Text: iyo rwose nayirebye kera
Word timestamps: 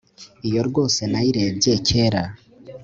iyo 0.47 0.61
rwose 0.69 1.01
nayirebye 1.11 1.73
kera 1.87 2.23